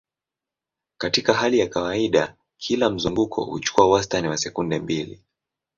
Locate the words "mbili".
4.79-5.21